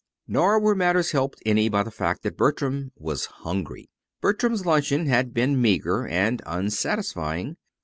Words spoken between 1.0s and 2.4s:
helped any by the fact that